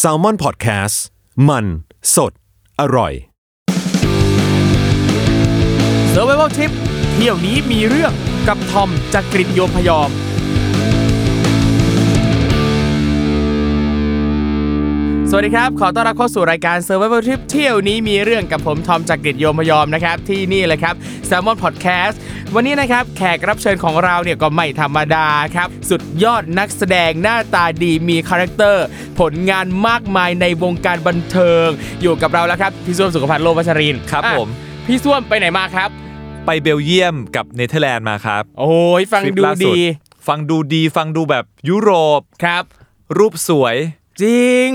[0.00, 0.96] s a l ม o n PODCAST
[1.48, 1.64] มัน
[2.14, 2.32] สด
[2.80, 3.12] อร่อย
[6.14, 6.72] Survival Trip
[7.14, 8.12] เที่ยวนี้มีเรื่อง
[8.48, 10.10] กับทอมจากกริฑโยมพยอม
[15.30, 20.94] สวัสดีครับ ขอต้อนรับเข้าสู่รายการ Survival Trip เที่ยวนี้มีเรื่องกับผมทอมจากกริฑโยมพยอมนะครับ ที่นี่เลยครับ
[21.28, 22.16] Salmon Podcast
[22.54, 28.84] วันนี้นะครับแขกรับเชิญของเราเนี่ยก็ไม่ธรรมดาครับสุดยอดนักแสดงหน้าตาดีมี character
[29.20, 31.66] ผลงานมากมายในวงการบันเทิง
[32.02, 34.48] อยู่กับเราแล้วครับพี่ส้วมสุขพัฒน์โล่ห์วัชรินทร์ครับอะผม
[34.86, 35.90] พี่ส้วมไปไหนมาครับ
[36.46, 39.78] ไปเบลเยียมกับเนเธอร์แลนด์มาครับ โอ้ยฟังทริปดูล่าสุดี
[40.26, 42.64] ฟังดูดีฟังดูแบบยุโรปครับ
[43.18, 43.76] รูปสวย
[44.22, 44.68] จริง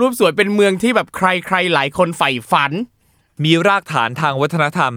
[0.00, 2.72] รูปสวยเป็นเมืองที่แบบใครๆหลายคนใฝ่ฝัน
[3.44, 4.92] มีรากฐานทางวัฒนธรรม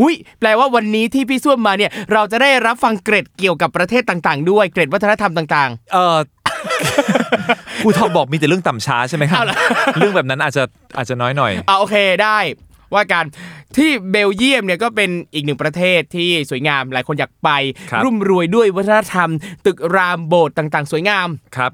[0.00, 6.16] อุ้ยแปลว่าวันนี้ที่พี่ส้วมมาเนี่ยเราจะได้รับฟังเกร็ดเกี่ยวกับประเทศต่างๆ ด้วยเกร็ดวัฒนธรรมต่างเออ
[7.82, 9.56] ครูทอมบอกมีแต่เรื่องต่ำช้าใช่ไหมครับเอาล่ะ
[9.98, 10.62] เรื่องแบบนั้นอาจจะ
[10.96, 12.38] อาจจะน้อยหน่อยๆอ่าโอเคได้
[12.94, 13.24] ว่ากัน
[13.76, 17.50] ที่เบลเยียมเนี่ยก็เป็นอีกหนึ่งประเทศที่สวยงามหลายคนอยากไป
[17.90, 19.28] ครับรุ่มรวยด้วยวัฒนธรรม
[19.66, 21.72] ตึกรามโบสถ์ต่าง ๆ สวยงามครับ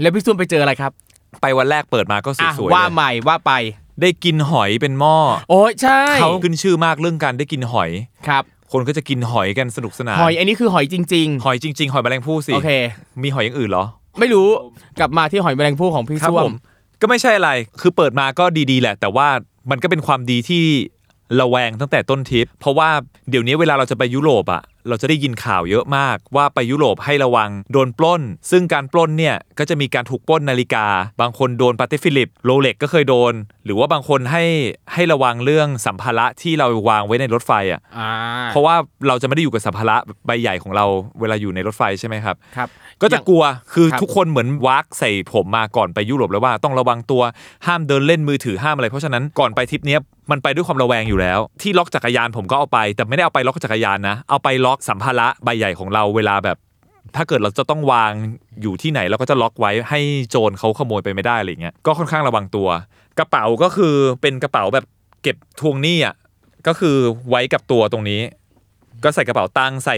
[0.00, 0.92] แล้วพี่ส้วมไปเจออะไรครับ
[1.40, 3.52] ไปวันแรกเปิดมาก็สอะวยๆว่าเลยใหม่ว่าไป
[4.00, 5.16] ได้กินหอยเป็นหม้อ
[5.50, 7.90] โอ้ยใช่เขาขึ้นชื่อมากเรื่องการได้กินหอย
[8.28, 12.70] ครับคนก็จะกินหอยกันสนุกสนานหอยอันนี้คือหอยจริงหอยจริง ๆ หอยแมลงภู่สิๆโอเค
[13.22, 13.84] มีหอยอย่างอื่นเหรอ
[14.18, 14.48] ไม่รู้
[14.98, 16.54] กลับมาที่หอยแมลงภู่ของพี่ครับส้วผมม
[17.00, 19.28] ก็ไม่ใช่อะไร คือเปิดมาก็ดีๆแหละ แต่ว่า
[19.70, 20.62] มันก็เป็นความดีที่
[21.40, 22.88] ระแวงตั้งแต่ต้นทริป เพราะว่า
[23.30, 30.86] เดี๋ยวนี้เวลาเราจะไปยุโรปอะ เราจะได้ยินข่าวเยอะมากว่าไปยุโรปให้ระวังโดนปล้น ซึ่งการปล้นเนี่ยก็จะมีการถูกปล้นนาฬิกา
[31.20, 33.34] บางคนโดนปาเต้ฟิลิปโรเล็กก็เคยโดน
[33.64, 34.44] หรือว่าบางคนให้
[34.92, 38.10] ให้ระวังเรื่องสัมภาระที่เราวางไว้ในรถไฟอะอ่า
[38.48, 38.74] เพราะว่า
[39.08, 40.84] เราจะไม่ได้อยู่กับสัมภาระใบใหญ่ของเรา
[41.20, 42.68] เวลาอยู่ในรถไฟใช่ไหมครับครับ
[43.02, 47.22] ก็จะกลัวคือครับทุกคนเหมือนวักใส่ผมมาก่อนไปยุโรปแล้วว่าต้องระวังตัว
[47.66, 50.00] ห้ามเดินเล่นมือถือห้ามอะไร เพราะฉะนั้นก่อนไปทริปเนี้ย
[50.30, 56.58] มันไปด้วยความระแวงอยู่แล้ว ที่ล็อกจักรยานผมก็เอาไป แต่ไม่ได้เอาไปล็อกจักรยานนะเอาไปล็อกสัมภาระใบใหญ่ของเราเวลาแบบ
[57.16, 58.12] ถ้าเกิดเราจะต้องวาง
[58.62, 60.00] อยู่ที่ไหนเราก็จะล็อกไว้ให้
[60.30, 62.68] โจรเขาขโมยไปไม่ได้อะไรเงี้ยก็ค่อนข้างระวังตัว
[63.18, 64.84] กระเป๋าก็คือเป็นกระเป๋าแบบ
[65.22, 66.14] เก็บทวงหนี้อะ
[66.66, 66.96] ก็คือ
[67.28, 68.20] ไว้กับตัวตรงนี้
[69.04, 69.96] ก็ใส่กระเป๋าตังค์ใส่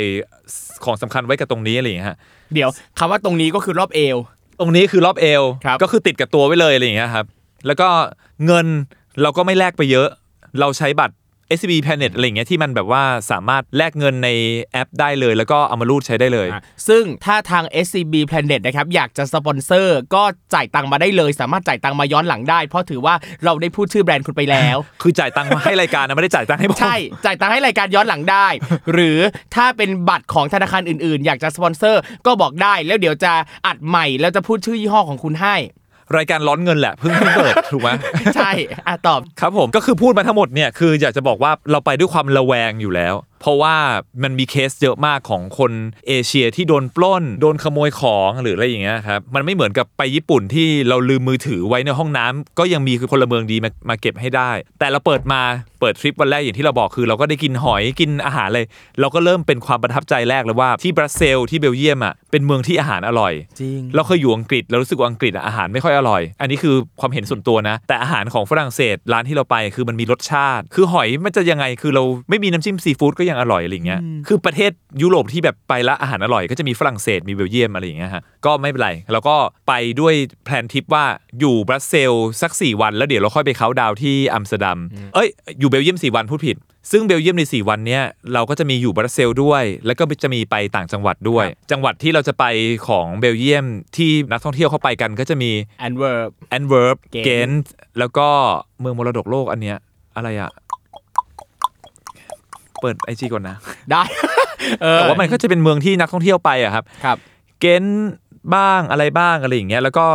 [0.84, 2.16] ของสำคัญไว้กับตรงนี้อะไรอย่างเงี้ยฮะ
[2.54, 2.68] เดี๋ยว
[2.98, 4.16] คำว่าตรงนี้ก็คือรอบเอว
[4.60, 7.26] ตรงนี้คือรอบเอวครับก็คือติดกับตัวไว้เลยอะไรอย่างเงี้ยครับ
[7.66, 7.88] แล้วก็
[8.46, 8.66] เงิน
[9.22, 10.08] เราก็ไม่แลกไปเยอะ
[10.60, 11.14] เราใช้บัตร
[11.56, 14.28] SCB Planet อะไรอย่างเงี้ยที่มันแบบว่าสามารถแลกเงินใน
[14.72, 20.22] แอปได้เลย แล้วก็เอามารูดใช้ได้เลยอะซึ่งถ้าทาง SCB Planet นะครับอยากจะสปอนเซอร์ก็
[20.54, 28.46] จ่ายตังค์มาได้เลย สามารถจ่ายตังค์มาย้อนหลังได้ เพราะถือว่าเราได้พูดชื่อแบรนด์คุณไปแล้ว คือจ่ายตังค์มาให้รายการนะไม่ได้จ่ายตังค์ให้ผมใช่จ่ายตังค์ให้รายการย้อนหลังได้
[28.92, 29.18] หรือ
[29.54, 33.32] ถ้าเป็นบัตรของธนาคารอื่นๆ อยากจะสปอนเซอร์ก็บอกได้แล้วเดี๋ยวจะ
[33.66, 35.56] อัดใหม่แล้วจะพูดชื่อยี่ห้อของคุณให้
[36.16, 37.90] รายการร้อนเงินแหละเพิ่งเพิ่งเปิดถูกไหม
[38.36, 38.50] ใช่
[38.86, 43.76] อะตอบครับผมก็คือพูดมาทั้งหมดเนี่ยคืออยากจะบอกว่าเราไปด้วยความระแวงอยู่แล้ว เพราะว่า
[44.22, 45.72] มันมีเคสเยอะมากของคน
[46.08, 55.40] เอเชียที่โดนปล้น โดนขโมยของหรืออะไรอย่างเงี้ยครับมันไม่เหมือนกับไปญี่ปุ่นที่เราลืมมือถือไว้ในห้องน้ำก็ยังมีพลเมืองดีมามาเก็บให้ได้ แต่เราเปิดมา
[55.80, 58.66] เปิดทริปวันแรกอย่างที่เราบอกคือ เราก็ได้กินหอยกินอาหารเลย
[59.00, 74.72] เราก็เริ่มเป็นความประทับใจแรกเลยว่าที่บรัสเซลส์ที่เบลเยียมอะเป็นเมืองที่อาหารอร่อยจริงเราเคยอยู่อังกฤษเรารู้สึกว่าอังกฤษอะอาหารไม่ค่อยอร่อย อันนี้คือความเห็นส่วนตัวนะ แต่อาหารของฝรั่งเศสร้านที่เราไปคือมันมีรสชาติ คือหอยมันจะยังไงคือเราไม่มีน้ำจิ้มซีฟู้ดก็ยังอร่อยอะไรอย่างเงี้ยคือประเทศ
[75.02, 79.36] ยุโรปที่แบบไปแล้วอาหารอร่อยก็จะมีฝรั่งเศสมีเบลเยียมอะไรอย่างเงี้ยฮะก็ไม่เป็นไรเราก็
[79.68, 80.14] ไปด้วย
[80.44, 81.04] plan ทริปว่า
[81.40, 84.78] อยู่บรัสเซลส์สัก 4 วัน แล้วเดี๋ยวเราค่อยไปเขาน์ดาวน์ที่อัมสเตอร์ดัม
[85.14, 85.28] เอ้ย
[85.58, 86.58] อยู่เบลเยียม4วันพูดผิด
[86.90, 88.02] ซึ่งเบลเยียมใน 4 วันเนี้ย
[88.34, 92.44] เราก็จะมีอยู่บรัสเซลส์ด้วย แล้วก็จะมีไปต่างจังหวัดด้วย จังหวัดที่เราจะไป
[92.88, 93.66] ของเบลเยียม
[93.96, 95.50] ที่นักท่องเที่ยวเข้าไปกันก็จะมี
[95.80, 98.28] แอนต์เวิร์ปแอนต์เวิร์ป Ghent เกนต์แล้วก็
[98.80, 99.78] เมืองมรดกโลกอันเนี้ย
[100.16, 100.50] อะไรอะ
[102.84, 103.56] เปิด IG ก่อนนะ
[103.90, 104.02] ได้
[104.82, 107.18] เออแต่ว่ามันก็จะเป็นเมืองที่นักท่องเที่ยวไปอะครับ ครับ
[107.60, 108.10] เกนต์
[108.54, 110.06] บ้างอะไรบ้างอะไรอย่างเงี้ย แล้วก็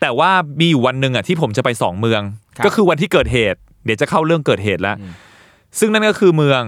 [0.00, 0.30] แต่ว่า
[0.60, 2.22] มีอยู่วันหนึ่งอะที่ผมจะไปสองเมือง
[2.56, 4.96] ครับ ก็คือวันที่เกิดเหตุ เดี๋ยวจะเข้าเรื่องเกิดเหตุแล้ว
[5.78, 6.62] ซึ่งนั่นก็คือเมือง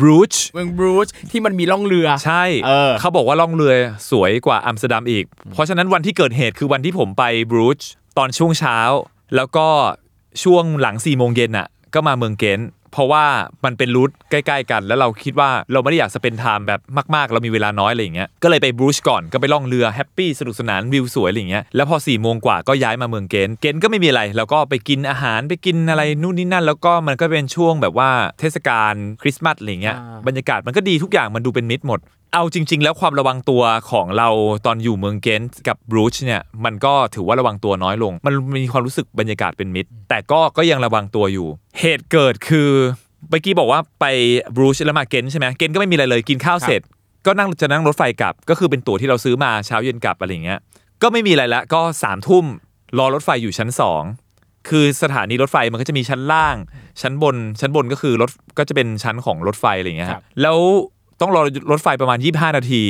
[0.00, 3.72] บรูช เมืองบรูชที่มันมีล่องเรือ ใช่เออ เขาบอกว่าล่องเรือ
[4.10, 7.80] สวยกว่าอัมสเตอร์ดัมอีก เพราะฉะนั้นวันที่เกิดเหตุคือวันที่ผมไปบรูช
[8.18, 8.78] ตอนช่วงเช้า
[9.36, 9.66] แล้วก็
[10.42, 13.24] ช่วงหลัง4ี่โมงเย็นอะ ก็มาเมืองเกนต์ เพราะว่า
[13.64, 16.80] มันเป็น route ใกล้ๆกัน แล้วเราคิดว่าเราไม่ได้อยาก spend time แบบ
[17.14, 28.10] มากๆ เรามีเวลาน้อยอะไรอย่างเงี้ยก็เลยไปบรูชก่อนก็ไปล่องเรือ happy สนุกสนานวิวสวยอะไรอย่างเงี้ยแล้วพอ4ี่โมงกว่าก็ย้ายมาเมืองเกนต์เกนต์ก็ไม่มีอะไรแล้วก็ไปกินอาหารไปกินอะไรนู่นนี่นั่น แล้วก็มันก็เป็นช่วงแบบว่า
[28.40, 32.00] เทศกาลคริสต์มาสอะไรอย่างเงี้ยอ่าบรรยากาศมันก็ดีทุกอย่างมันดูเป็นมิตรหมด
[32.34, 34.28] เอาจริง ๆ แล้วความระวังตัวของเรา
[34.66, 41.48] ตอนอยู่เมืองเกนต์กับบรูชเนี่ยมันก็ถือว่าระวังตัวน้อยลง มันมีความรู้สึกบรรยากาศเป็นมิตร แต่ก็ก็ยังระวังตัวอยู่
[41.80, 42.70] เหตุเกิดคือ
[43.30, 44.06] เมื่อกี้บอกว่าไป
[44.56, 46.80] บรูชแล้วมาเกนต์ใช่ไหมเกนต์ก็ไม่มีอะไรเลยกินข้าวเสร็จ
[47.26, 50.60] ก็นั่งจะนั่งรถไฟกลับ ก็คือเป็นตั๋วที่เราซื้อมาเช้าเย็นกลับอะไรอย่างเงี้ย
[51.02, 52.44] ก็ไม่มีอะไรละก็สามทุ่ม
[52.98, 54.02] รอรถไฟอยู่ชั้นสอง
[54.68, 56.56] คือสถานีรถไฟมันก็จะมีชั้นล่าง
[57.00, 60.58] ชั้นบนชั้นบนก็คือรถก็จะเป็นชั้นของรถไฟอะไรอย่างเงี้ยคครัรับบแล้ว
[61.22, 62.82] ต้องรอรถไฟประมาณ 25 นาที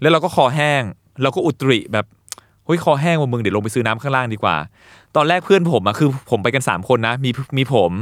[0.00, 0.82] แล้วเราก็คอแห้ง
[1.22, 2.06] เราก็อุตริแบบ
[2.66, 4.56] เฮ้ยคอแห้งว่ามึงเดี๋ยวลงไปซื้อน้ำข้างล่างดีกว่า
[5.16, 7.92] ตอนแรกเพื่อนผมอะคือผมไปกัน 3 คนนะ มีมีผม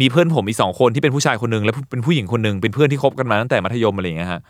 [0.00, 4.40] มีเพื่อนผมอีกสองคนที่เป็นผู้ชายคนหนึ่งแล้วเป็นผู้หญิงคนหนึ่งเป็นเพื่อนที่คบกันมาตั้งแต่มัธยมอะไรอย่างเงี้ยฮะ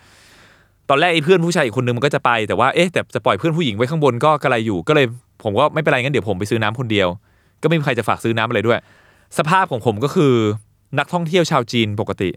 [0.88, 5.06] ตอนแรกไอ้เพื่อนผู้ชายอีกคนนึงมันก็จะไปแต่ว่าเอ๊ะแต่จะปล่อยเพื่อนผู้หญิงไว้ข้างบนก็กระไรอยู่ก็เลย
[5.42, 7.08] ผมก็ไม่เป็นไรงั้นเดี๋ยวผมไปซื้อน้ำคนเดียว
[7.62, 8.78] ก็ไม่มีใครจะฝากซื้อน้ำอะไรด้วย
[9.38, 10.32] สภาพของผมก็คือ
[10.98, 12.30] นักท่องเที่ยวชาวจีนปกติ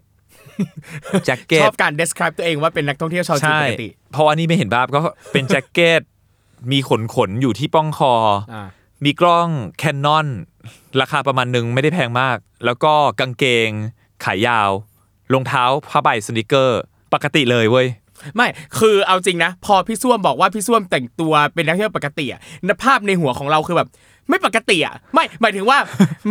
[1.26, 5.00] แจ็คเก็ชตอบการ describe ตัวเองว่าเป็นนักท่องเที่ยวชาวจีนใช่ปกติเพราะว่านี่ไม่เห็นภาพก็
[5.32, 6.02] เป็นแจ็คเก็ต
[6.72, 8.14] มีขนขนๆอยู่ที่ป้องคอ
[8.52, 8.68] อ่า
[9.04, 9.48] มีกล้อง
[9.78, 10.26] แคนนอน
[11.00, 13.70] ราคาประมาณหนึ่งไม่ได้แพงมาก แล้วก็กางเกง
[14.24, 14.70] ขายาว
[15.32, 16.80] รองเท้าผ้าใบสนิเกอร์
[17.12, 17.86] ปกติเลยเว้ย
[18.36, 18.48] ไม่
[18.78, 23.88] คือเอาจริงนะ พอพี่ส้วมบอกว่าพี่ส้วมแต่งตัวเป็นนักเที่ยวปกติอะนภาพในหัวของเราคือแบบ
[24.28, 25.78] ไม่ปกติอะไม่หมายถึงว่า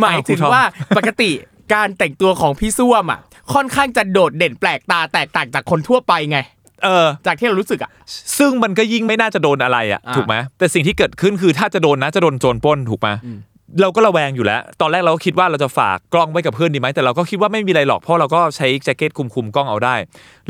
[0.00, 0.62] หมายถึงว่า
[0.96, 1.30] ปกติ
[1.72, 3.20] การแต่งตัวของพี่ส้วมอะ
[3.54, 6.38] ค่อนข้างจะโดดเด่นแปลกตาแตกต่างจากคนทั่วไปไง
[6.84, 7.90] เออ จากที่เรารู้สึกอะ
[8.38, 13.08] ซึ่งมันก็ยิ่งไม่น่าจะโดนอะไรอะอ่าถูกไหมแต่สิ่งที่เกิดขึ้นคือถ้าจะโดนนะจะโดนโจรปล้นถูกไหม
[13.80, 19.94] เราก็ระแวงอยู่แล้ว ตอนแรกเราก็คิดว่าเราจะฝากกล้องไว้กับเพื่อนดีไหมแต่เราก็คิดว่าไม่มีอะไรหรอกเพราะเราก็ใช้แจ็คเก็ตคลุมๆกล้องเอาได้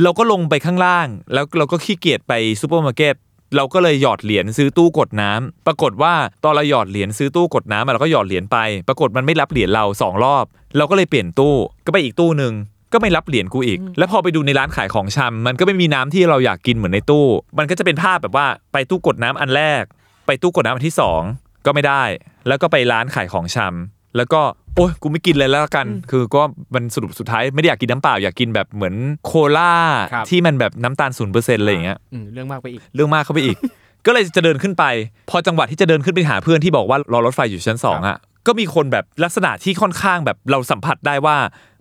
[0.03, 3.15] เราก็ลงไปข้างล่าง แล้วเราก็ขี้เกียจไปซูเปอร์มาร์เก็ต
[3.57, 6.15] เราก็เลยหยอดเหรียญซื้อตู้กดน้ำปรากฏว่า
[6.45, 8.59] ตอนเราหยอดเหรียญซื้อตู้กดน้ำอะเราก็หยอดเหรียญไป
[8.89, 10.45] ปรากฏมันไม่รับเหรียญเราสองรอบ
[10.77, 11.55] เราก็เลยเปลี่ยนตู้
[11.87, 12.53] ก็ไปอีกตู้หนึ่ง
[12.93, 17.27] ก็ไม่รับเหรียญกูอีก แล้วพอไปดูในร้านขายของชำมันก็ไม่มีน้ำที่เราอยากกินเหมือนในตู้
[17.59, 19.83] มันก็จะเป็นภาพแบบว่าไปตู้กดน้ำอันแรก
[20.27, 21.23] ไปตู้กดน้ำอันที่สอง
[21.67, 22.03] ก็ไม่ได้
[22.49, 24.41] แล้วก็ไปร้านขายของชำ แล้วก็
[24.77, 26.43] โอ้ยกูไม่กินเลยแล้วกัน คือก็
[26.75, 28.95] มันสรุปสุดท้ายไม่ได้อยากกินน้ำเปล่าอยากกินแบบเหมือน
[29.27, 29.75] โคลา
[30.13, 33.57] ครับ ที่มันแบบน้ำตาลศูนย์เปอร์เซ็นต์อะไรอย่างเงี้ยอืมเรื่องมากไปอีก เรื่องมากเข้าไปอีก
[34.07, 34.85] ก็เลยจะเดินขึ้นไป
[35.31, 38.17] พอจังหวะที่จะเดินขึ้นไปหาเพื่อนที่บอกว่ารอรถไฟอยู่ชั้นสองอะ
[38.47, 41.37] ก็มีคนแบบลักษณะที่ค่อนข้างแบบเราสัมผัสได้ว่า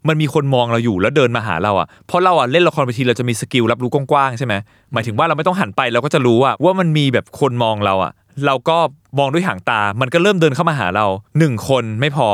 [0.07, 4.53] มันมีคนมองเราอยู่แล้วเดินมาหาเราอะเพราะเราอะเล่นละครเวทีเราจะมีสกิลรับรู้กว้างๆใช่ไหม
[4.93, 8.11] หมายถึงว่าเราไม่ต้องหันไปเราก็จะรู้อะว่ามันมีแบบคนมองเราอะ
[8.45, 8.77] เราก็
[9.19, 11.05] มองด้วยหางตา มันก็เริ่มเดินเข้ามาหาเรา
[11.39, 12.27] หนึ่งคนไม่พอ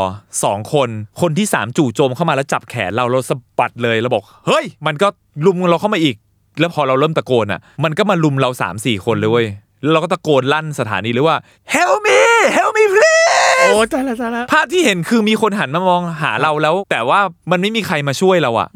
[0.44, 0.90] สองคน
[1.22, 5.08] คนที่สามจู่โจมเข้ามาแล้วจับแขนเราเราสะบัดเลยเราบอกเฮ้ย มันก็
[5.46, 6.16] ลุมเราเข้ามาอีก
[6.60, 9.48] แล้วพอเราเริ่มตะโกนอะ มันก็มาลุมเรา3ามสี่คนเลยเว้ย
[9.82, 11.38] แล้วเราก็ตะโกนลั่นสถานีเลยว่า
[11.74, 12.20] help me
[12.58, 12.73] help
[13.64, 17.20] โอ้ตายละตายละภาพที่เห็นคือมีคนหันมามองหาเราแล้ว แต่ว่า
[17.52, 18.68] มันไม่มีใครมาช่วยเราอะ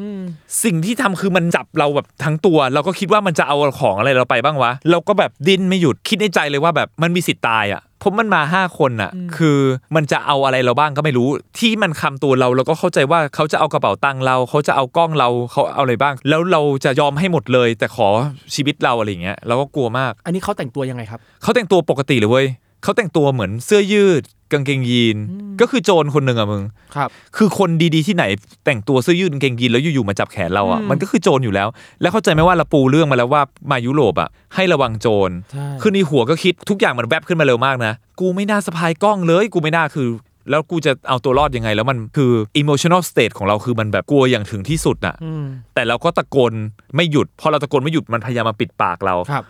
[0.63, 9.57] สิ่งที่ทำคือมันจับเราแบบทั้งตัว เราก็คิดว่ามันจะเอาของอะไรเราไปบ้างวะ เราก็แบบดิ้นไม่หยุดคิดในใจเลยว่าแบบมันมีสิทธิ์ตายอะเพราะมันมาห้าคนอะคือ
[9.95, 11.29] มันจะเอาอะไรเราบ้างก็ไม่รู้
[11.60, 18.08] ที่มันคำตัวเราเราก็เข้าใจว่าเขาจะเอากระเป๋าตังค์เราเขาจะเอากล้องเราเขาเอาอะไรบ้าง แล้วเราจะยอมให้หมดเลย แต่ขอ
[18.56, 22.48] ชีวิตเราอะไรอย่างเงี้ยเราก็กลัวมาก อันนี้เขาแต่งตัวยังไงครับเขาแต่งตัวปกติเลยเว้ย
[22.88, 25.17] เขาแต่งตัวเหมือนเสื้อยืดกางเกงยีน
[25.62, 26.63] ก็คือโจรคนหนึ่งอะมึง
[26.96, 28.24] ครับ คือคนดีๆที่ไหน
[28.65, 31.67] แต่งตัวเสื้อยืดกางเกงยีนแล้วอยู่ๆมาจับแขนเราอะมันก็คือโจรอยู่แล้ว
[32.01, 33.41] แล้วเข้าใจไหมว่าเราปูเรื่องมาแล้วว่า
[33.72, 40.08] มายุโรปอะให้ระวังโจรใช่คือในหัวก็คิดทุกอย่างมันแวบขึ้นมาเร็วมากนะ กูไม่น่าสะพายกล้องเลย กูไม่น่าคือ
[40.50, 46.53] แล้วกูจะเอาตัวรอดยังไง แล้วมันคือ emotional state ของเราคือมันแบบกลัวอย่างถึงที่สุดอะอืมแต่เราก็ตะโกน
[46.96, 49.44] ไม่หยุดพอเราตะโกนไม่หยุดมันพยายามมาปิดปากเราครับ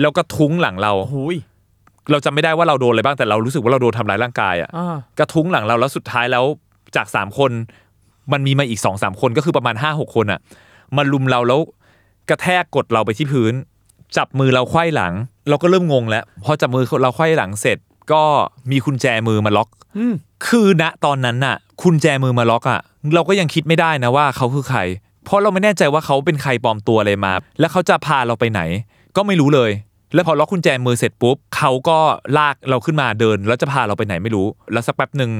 [0.00, 1.36] แล้วก็ทุ้งหลังเราโอ้โหย
[2.10, 6.44] เราจำไม่ได้ว่าเราโดนอะไรบ้างแต่เรารู้สึกว่าเราโดนทำร้ายร่างกายอะอ่ากระทุ้งหลังเราแล้วสุดท้ายแล้ว
[6.96, 7.50] จากสามคน
[8.32, 10.40] มันมีมาอีกสองสามคนก็คือประมาณห้าหกคนอะ
[10.96, 11.60] มาลุมเราแล้ว
[12.28, 13.54] กระแทกกดเราไปที่พื้น
[14.16, 15.12] จับมือเราไขว้หลัง
[15.48, 17.78] เราก็เริ่มงงแล้วพอจับมือเราไขว้หลังเสร็จ
[18.12, 18.22] ก็
[18.70, 20.14] มีกุญแจมือมาล็อกอืม
[20.46, 22.80] คือณตอนนั้นน่ะ คุณแจมือมาล็อกอะ
[23.14, 24.80] เราก็ยังคิดไม่ได้นะว่าเขาคือใคร
[25.24, 28.60] เพราะเราไม่แน่ใจว่าเขาเป็นใครปลอมตัวอะไรมา แล้วเขาจะพาเราไปไหน
[29.16, 29.70] ก็ไม่รู้เลย
[30.14, 31.98] แล้วพอล็อกกุญแจมือเสร็จปุ๊บเขาก็
[32.38, 35.32] ลากเราขึ้นมาเดิน แล้วจะพาเราไปไหนไม่รู้ แล้วสักแป๊บหนึ่ง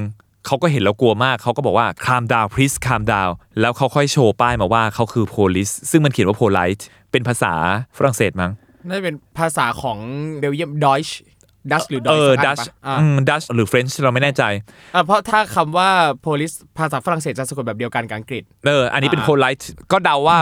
[0.45, 6.79] เขาก็เห็นเรากลัวมากเขาก็บอกว่าคามดาวพริสคามดาวแล้วเขาค่อยโชว์ป้ายมาว่าเขาคือโพลิสซึ่งมันเขียนว่าโพลิส
[7.11, 7.53] เป็นภาษา
[7.97, 8.51] ฝรั่งเศสมั้ง
[8.87, 9.97] น่าจะเป็นภาษาของ
[10.39, 11.17] เบลเยียมดอยช์
[11.71, 12.95] ดัชหรือดเออยอช์ดัชอ่า
[13.29, 14.43] ดัชหรือ French เราไม่แน่ใจ
[14.95, 15.89] อ่าเพราะถ้าคำว่า
[16.25, 20.37] police ภาษาฝรั่งเศสจะสะกดแบบเดียวกันกับอังกฤษเอออันนี้เป็นอ่า polite ก็เดาว่า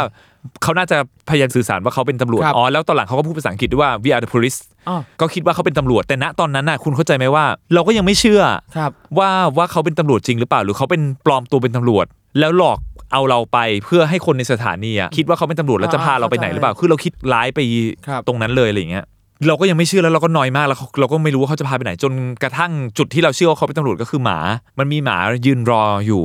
[0.64, 0.98] เขาน่าจะ
[1.30, 8.42] พยายามสื่อสารว่าเขาเป็นตำรวจครับอ๋อแล้วตอนหลังเขาก็พูดภาษาอังกฤษด้วยว่า we are the police อ๋อก็คิดว่าเขาเป็นตำรวจ แต่ณตอนนั้นน่ะคุณเข้าใจไหมว่า เราก็ยังไม่เชื่อ
[8.78, 12.06] ครับว่าว่าเขาเป็นตำรวจจริงหรือเปล่า หรือเขาเป็นปลอมตัวเป็นตำรวจ
[12.40, 12.80] แล้วหลอก
[13.14, 17.60] เอาเราไปเพื่อให้คนในสถานีอะคิดว่าเขาเป็นตำรวจแล้วจะพาเราไปไหนหรือเปล่า คือเราคิดร้ายไป
[18.08, 19.06] ครับตรงนั้นเลยอะไรอย่างเงี้ย
[19.48, 22.14] เราก็ยังไม่เชื่อแล้วเราก็นอยมากแล้วเขาเราก็ไม่รู้ว่าเขาจะพาไปไหนจน
[22.44, 24.38] กระทั่งจุดที่เราเชื่อว่าเขาเป็นตำรวจก็คือหมา
[24.80, 26.24] มันมีหมายืนรออยู่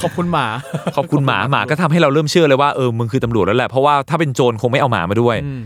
[0.00, 0.46] ขอบคุณหมา
[0.96, 5.60] ขอบคุณหมาหมาก็ทำให้เราเริ่มเชื่อเลยว่าเออมึงคือตำรวจแล้วแหละเพราะว่าถ้าเป็นโจรคงไม่เอาหมามาด้วยอืม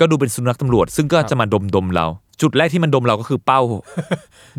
[0.00, 2.06] ก็ดูเป็นสุนัขตำรวจ ซึ่งก็จะมาดมดมๆเรา
[2.42, 3.60] จุดแรกที่มันดมเราก็คือเป้า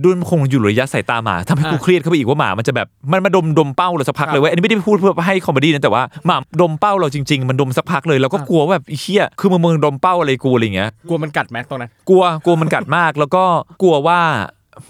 [0.03, 13.43] ด้วยมันคงอยู่ระยะสายตาหมาทำให้กูอะเครียดเข้าไปอีกว่าหมามันจะแบบมันมาดมดมเป้าเราสักพักเลยเว้ยอันนี้ไม่ได้พูดเพื่อให้ comedy นะแต่ว่าหมาดมเป้าเราจริง ๆ มันดมสักพักเลยเราก็กลัวว่าแบบไอ้เหี้ยคือมึงมึงดมเป้าอะไรกูอะไรอย่างเงี้ยกลัวมันกัดไหมตรงนั้นกลัวกลัวมันกัดมากแล้วก็
[13.81, 14.19] กลัวว่า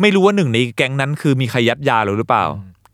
[0.01, 2.45] ไม่รู้ว่าหนึ่งในแก๊งนั้นคือมีใครยัดยาเราหรือเปล่า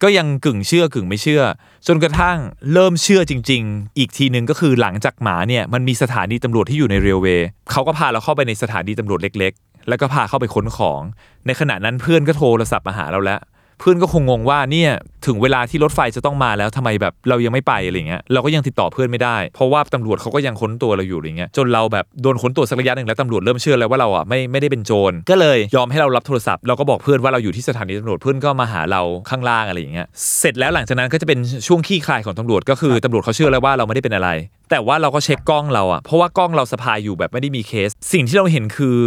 [0.04, 1.44] ก็ยังกึ่งเชื่อกึ่งไม่เชื่อ
[1.88, 2.38] จนกระทั่ง
[2.74, 11.02] เริ่มเชื่อจริง ๆ อีกทีหนึ่งก็คือหลังจากหมาเนี่ยมันมีสถานีตำรวจที่อยู่ใน railway เขาก็พาเราเข้าไปในสถานีตำรวจเล็ก ๆ แล้วก็พาเข้าไปค้นของ
[11.46, 13.40] ในขณะนั้นเพื่อนก็โทรศัพท์มาหาเราแล้ว
[13.84, 14.92] พื่อนก็คงงงว่าเนี่ย
[15.26, 30.08] ถึงเวลาที่รถไฟจะต้องมาแล้วทำไมแบบเรายังไม่ไปอะไรเงี้ยเราก็ยังติดต่อเพื่อนไม่ได้ เพราะว่าตำรวจเขาก็ยังค้นตัวเราอยู่อะไรเงี้ยจนเราแบบโดนค้นตัวสักระยะหนึ่งแล้วตำรวจเริ่มเชื่อแล้วว่าเราอะไม่ไม่ได้เป็นโจรก็เลยยอมให้เรารับโทรศัพท์เราก็บอกเพื่อนว่าเราอยู่ที่สถานีตำรวจเพื่อนก็มาหาเราข้างล่างอะไรอย่างเงี้ย
[30.40, 34.30] เสร็จแล้วหลังจากนั้นก็จะเป็นช่วงขี้คลายของตำรวจก็คือตำรวจเขาเชื่อแล้วว่าเราไม่ได้เป็นอะไร
[34.70, 38.98] แต่ว่าเราก็เช็คกล้องเราอะเพราะว่ากล้องเราสะพายอยู่แบบไม่ได้มีเคส สิ่งที่เราเห็นคือ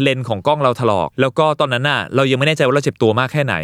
[0.00, 3.56] เลนของกล้องเราถลอก แล้วก็ตอนนั้นน่ะเรายังไม่แน่ใจว่าเราเจ็บตัวมากแค่ไหน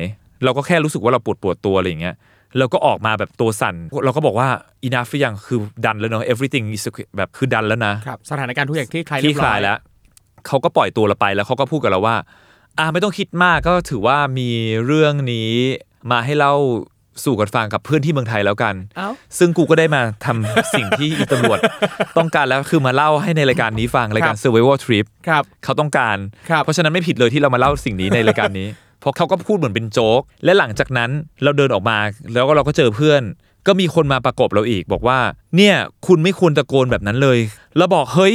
[0.44, 2.16] เราก็แค่รู้สึกว่าเราปวดปวดตัวอะไรอย่างเงี้ย
[2.58, 4.48] เราก็ออกมาแบบตัวสั่น เราก็บอกว่า
[4.86, 9.78] enough หรือยังคือดันแล้วเนาะ everything is okay แบบคือดันแล้วนะครับสถานการณ์ทุกอย่างที่คลายคลี่เรียบคร้ลาอยแล้ว
[10.46, 12.16] เขาก็ปล่อยตัวเราไปแล้วเขาก็พูดกับเราว่า
[12.78, 14.50] อ่าไม่ต้องคิดมากก็ถือว่ามี
[14.86, 15.50] เรื่องนี้
[16.10, 16.54] มาให้เล่า
[17.24, 21.58] สู่กันฟังกับเพื่อนที่เมืองไทยแล้วกันเอ้าซึ่งกูก็ได้มาทำสิ่งที่อีตำรวจ
[22.18, 26.16] ต้องการแล้วคือมาเล่าให้ในรายการนี้ฟังรายการ survival trip ครับเขาต้องการ
[26.50, 28.68] ครับเพราะฉะนั้นไม่ผิดเลยที่เรามาเล่าสิ่งนี้ในรายการนี้
[29.00, 31.10] เพราะเขาก็พูดเหมือนเป็นโจ๊ก และหลังจากนั้น
[31.42, 31.98] เราเดินออกมา
[32.32, 33.22] แล้วก็เราก็เจอเพื่อน
[33.66, 35.18] ก็มีคนมาประกบเราอีกบอกว่า
[35.56, 35.74] เนี่ย
[36.06, 37.38] คุณไม่ควรตะโกนแบบนั้นเลย
[37.76, 38.34] เราบอกเฮ้ย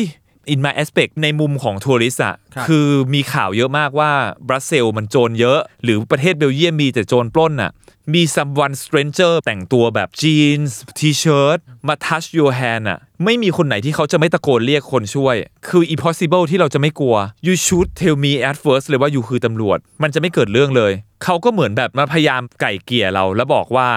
[0.53, 4.11] in my aspect ในมุมของทัวริสต์อะครับคือมีข่าวเยอะมากว่า
[4.47, 7.71] บรัสเซลมันโจรเยอะ หรือประเทศเบลเยียมมีแต่โจรปล้นอะ
[8.13, 15.35] มี someone stranger แต่งตัวแบบจีนส์ทีเชิร์ตมา touch your hand อะไม่มีคนไหนที่เขาจะไม่ตะโกนเรียกคนช่วย
[15.67, 17.15] คือ impossible ที่เราจะไม่กลัว
[17.47, 20.91] you should tell me at first เลยว่า you คือตำรวจ มันจะไม่เกิดเรื่องเลย
[21.23, 23.89] เขาก็เหมือนแบบมาพยายามไก่เกลี่ยเราแล้วบอกว่า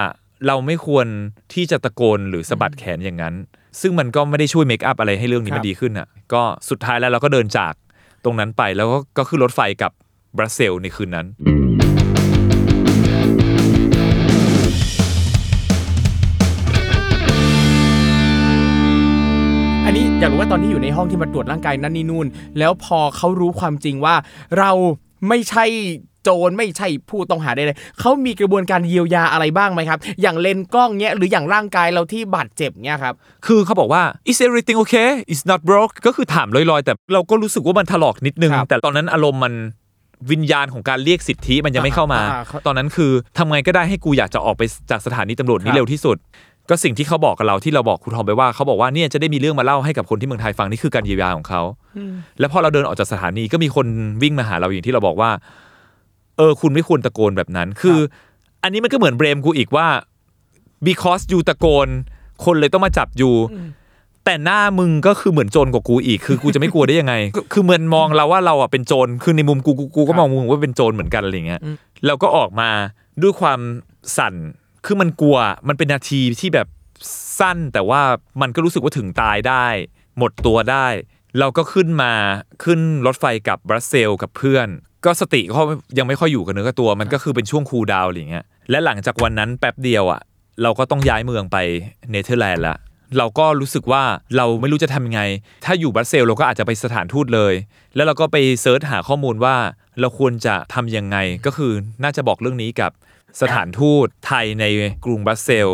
[0.47, 1.07] เราไม่ควร
[1.53, 3.35] ที่จะตะโกนหรือสะบัดแขนอย่างนั้น
[3.81, 7.73] ซึ่งมันก็ไม่ได้ช่วยเมคอัพอะไรให้เรื่องนี้ครัมันบดีขึ้นอะก็สุดท้ายแล้วเราก็เดินจาก
[8.23, 9.91] ตรงนั้นไปแล้วก็ก็ขึ้นรถไฟกับ
[10.37, 11.27] บรัสเซลในคืนนั้น
[19.85, 22.27] อันนี้อยากรู้ว่าตอนที่อยู่ในห้องที่มาตรวจร่างกายนั่นนี่นู่น
[22.59, 24.15] แล้วพอเขารู้ความจริงว่า
[24.59, 24.71] เรา
[25.27, 25.65] ไม่ใช่
[26.23, 33.13] โจรไม่ใช่ผู้ต้องหาใดๆเขามีกระบวนการเยียวยาอะไรบ้างไหมครับ อย่างเลนส์กล้องเนี้ยหรืออย่างร่างกายเราที่บาดเจ็บเนี้ยครับ
[33.47, 39.53] คือเขาบอกว่า is everything okay it's not broke ก็คือถามลอยๆ แต่เราก็รู้สึกว่ามันถลอกนิดนึงครับแต่ตอนนั้นอารมณ์มัน
[40.31, 46.17] วิญญาณของการเรียกสิทธิมันยังไม่เข้ามาอ่าครับตอนนั้นคือทำไงก็ได้ให้กูอยากจะออกไปจากสถานีตำรวจคนี้รับเร็วที่สุด
[46.69, 51.61] ก็สิ่งที่เขาบอกกับเราที่เราบอกครูทอมไปว่าเขาบอกว่าเนี่ยจะได้มีเรื่องมาเล่าให้กับคนที่เมืองไทยฟังนี่คือการเยียวยาของเขา
[52.39, 53.87] แล้วพอเราเดินออกจากสถานีก็มีคน
[54.23, 55.29] วิ่งมาหาเราอย่างที่เราบอกว่า
[56.39, 57.99] เออคุณไม่ควรตะโกนแบบนั้น คือ
[58.63, 59.87] อันนี้มันก็เหมือนเบรมกูอีกว่า
[60.87, 61.87] because you ตะโกน
[62.45, 63.35] คนเลยต้องมาจับอยู่
[64.25, 71.61] แต่หน้ามึงก็คือเหมือนโจรกว่ากูอีก คือกูจะไม่กลัวได้ยังไง คือคือเหมือนมองเราว่าเราอะเป็นโจร คือในมุมกูกูกูก็มองมึงว่าเป็นโจรเหมือนกันอะไรเงี้ย
[72.05, 72.69] เราก็ออกมา
[73.21, 73.59] ด้วยความ
[74.17, 74.33] สั่น
[74.85, 76.67] คือมันกลัว มันเป็นนาทีที่แบบ
[77.39, 78.01] สั้น แต่ว่า
[78.41, 79.65] มันก็รู้สึกว่าถึงตายได้
[80.17, 80.87] หมดตัวได้
[81.39, 82.13] เราก็ขึ้นมา
[82.63, 84.67] ขึ้นรถไฟกับบรัสเซลกับเพื่อน
[85.05, 85.61] ก็สติก็
[85.97, 90.21] ยังไม่ค่อยอยู่กับเนื้อกับตัวมันก็คือเป็นช่วงคูลดาวน์อะไรเงี้ยและหลังจากวันนั้นแป๊บเดียวอะ
[90.63, 91.57] เราก็ต้องย้ายเมืองไป
[92.11, 92.77] เนเธอร์แลนด์ละ
[93.17, 94.03] เราก็รู้สึกว่า
[94.37, 95.21] เราไม่รู้จะทำยังไง
[95.65, 97.53] ถ้าอยู่บรัสเซลเราก็อาจจะไปสถานทูตเลย
[97.95, 99.55] แล้วเราก็ไปเซิร์ชหาข้อมูลว่า
[99.99, 101.71] เราควรจะทำยังไงก็คือ
[102.03, 102.91] น่าจะบอกเรื่องนี้กับ
[103.41, 104.65] สถานทูตไทยใน
[105.05, 105.69] กรุงบรัสเซล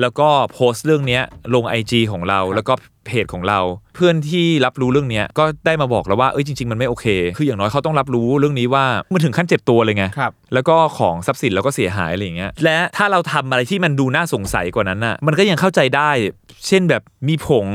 [0.00, 1.22] แล้วก็โพสต์เรื่องเนี้ย
[1.54, 2.74] ลง IG ของเราแล้วก็
[3.06, 3.60] เพจของเรา
[3.94, 16.10] เพื่อนที่รับรู้เรื่องเนี้ยก็ได้มาบอกแล้วว่าเอ้ยจริง ๆ มันไม่โอเค คืออย่างน้อยเขาต้องรับรู้เรื่องนี้ว่ามันถึงขั้นเจ็บตัวเลยไงครับแล้วก็ของทรัพย์สินเราก็เสียหายอะไรอย่างเงี้ยและถ้าเราทำอะไรที่มันดูน่าสงสัยกว่านั้นน่ะมันก็ยังเข้าใจได้
[16.66, 17.66] เช่นแบบมีผง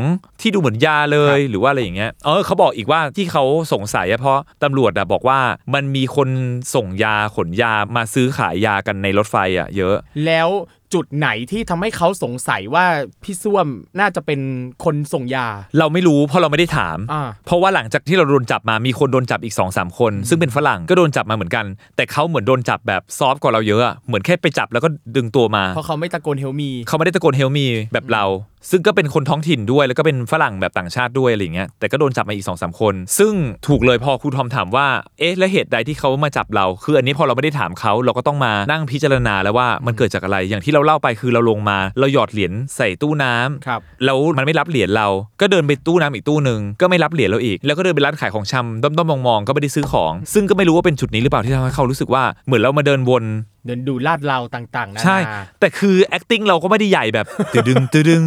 [0.42, 5.40] ที่ดูเหมือนยาเลยหรือว่าอะไรอย่างเงี้ยเออเขาบอกอีกว่าที่เขาสงสัยอะเพราะตำรวจอะบอกว่า
[5.74, 6.30] มันมีคน
[6.76, 10.50] ส่งยาขนยามาซื้อขายยากันในรถไฟอะเยอะ แล้ว
[10.94, 12.86] จุดไหนที่ทำให้เขาสงสัยว่า
[13.24, 13.68] พี่ส้วม
[14.00, 14.40] น่าจะเป็น
[14.84, 15.48] คนส่งยา
[15.80, 28.26] เราไม่รู้เพราะเราไม่ได้ถามอ่าเพราะว่าหลังจากที่เราโดนจับมามีคนโดนจับอีก2อสามคน ซึ่งเป็นฝรั่งก็โดนจับมาเหมือนกัน แต่เขาเหมือนโดนจับแบบซอฟต์กว่าเราเยอะอะเหมือนแค่ไปจับแล้วก็ดึงตัวมาเพราะเขาไม่ตะโกนเฮลมีเขาไม่ได้ตะโกนเฮลมีแบบเรา
[28.72, 33.34] ซึ่งก็เป็นคนท้องถิ่นด้วยแล้วก็เป็นฝรั่งแบบต่างชาติด้วยอะไรอย่างเงี้ยแต่ก็โดนจับมาอีก2อสคน ซึ่ง
[33.68, 34.88] ถูกเลยพอครูทอมถามว่า
[35.20, 45.08] เอ๊ะแล้วเหตุใดที่เขามาจับเรา คืออันนี้พอเราไม่ได้ถามเขาเราก็ต้องมานั่งพิจารณาแล้วว่ามันเกิดจากอะไรอย่างที่เราเล่าไปคือเราลงมา เราหยอดเหรียญใส่ตู้น้ำครับ แล้วมันไม่รับเหรียญเรา
[45.42, 53.24] ก็เดินไปตู้น้ำอีกตู้หนึ่งก็ไม่รับเหรียญเราอีก แล้วก็เดินไปร้านขายของชำด้อมๆมองๆก็ไม่ได้ซื้อของ ซึ่งก็ไม่รู้ว่าเป็นจุดนี้หรือเปล่าที่ทำให้เขารู้สึกว่าเหมือนเรามาเดินวน
[53.66, 55.18] เดินดูลาดเราต่างๆนานาใช่
[55.60, 58.24] แต่คือ acting เราก็ไม่ได้ใหญ่แบบ ตึดึงตึดึง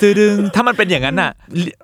[0.00, 1.30] ตึดึง ถ้ามันเป็นอย่างนั้นน่ะ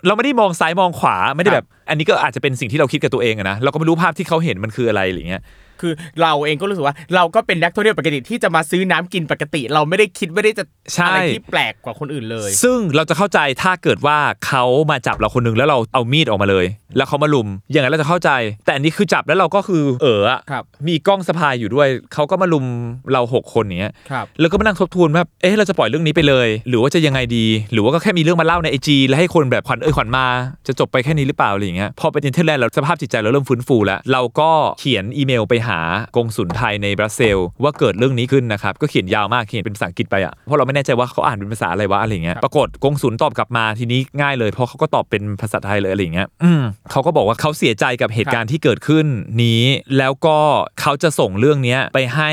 [0.07, 5.43] เราไม่ได้มองซ้ายมองขวาไม่ได้แบบ อันนี้ก็อาจจะเป็นสิ่งที่เราคิดกับตัวเองอะนะ เราก็ไม่รู้ภาพที่เขาเห็นมันคืออะไรอะไรเงี้ย
[5.83, 18.31] คือเราเองก็รู้สึกว่าเราก็เป็นนักท่องเที่ยวปกติที่จะมาซื้อน้ำกินปกติ เราไม่ได้คิดไม่ได้จะใช่อะไรที่แปลกกว่าคนอื่นเลย ซึ่งเราจะเข้าใจถ้าเกิดว่าเขามาจับเราคนหนึงแล้วเราเอามีดออกมาเลย แล้วเขามาลุมอย่างนั้นเราจะเข้าใจ
[18.65, 22.65] แต่อันนี้คือจับแล้วเราก็คือเอออะครับมีกล้องสะพายอยู่ด้วยเขาก็มารุม
[23.13, 30.27] เราหกคนอย่างเนี้ยครับแล้วก็มานั่งทบทวนว่าเอ๊ะเราจะปล่อยเรื่องนี้ไปเลย หรือว่าจะยังไงดี หรือว่าก็แค่มีเรื่องมาเล่าใน IG แล้วให้คนแบบขวัญเอ้ยขวัญมา
[30.67, 35.72] จะจบไปแค่นี้หรือเปล่าอะไรอย่างเงี้ยพอไปเนเธอร์แลนด์เราสภาพจิตใจเราเริ่มฟื้นฟูแล้วเราก็เขียนอีเมลไปหา
[36.17, 49.07] กงสุลไทยในบรัสเซลส์ว่าเกิดเรื่องนี้ขึ้นนะครับก็เขียนยาวมากเขียนเป็นภาษาอังกฤษไปอะเพราะเราไม่แน่ใจว่าเขาอ่านเป็นภาษาอะไรวะอะไรอย่างเงี้ยปรากฏกงสุลตอบกลับมาทีนี้ง่ายเลยเพราะเขาก็ตอบเป็นภาษาไทยเลยอะไรอย่างเงี้ยอืมเขาก็บอกว่าเขาเสียใจกับเหตุการณ์ที่เกิดขึ้น
[49.43, 49.63] นี้
[49.99, 50.39] แล้วก็
[50.81, 52.31] เขาจะส่งเรื่องเนี้ยไปให้